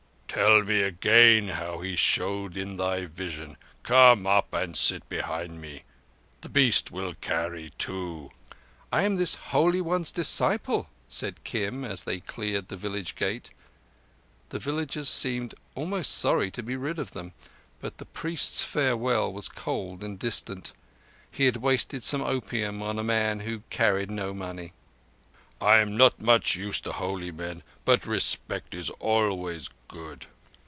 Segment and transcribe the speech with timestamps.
[0.33, 3.57] "Tell me again how He showed in thy vision.
[3.83, 5.83] Come up and sit behind me.
[6.39, 8.31] The beast will carry two."
[8.93, 13.49] "I am this Holy One's disciple," said Kim, as they cleared the village gate.
[14.49, 17.33] The villagers seemed almost sorry to be rid of them,
[17.81, 20.71] but the priest's farewell was cold and distant.
[21.29, 24.61] He had wasted some opium on a man who carried no money.
[24.63, 25.67] "That is well spoken.
[25.67, 30.25] I am not much used to holy men, but respect is always good.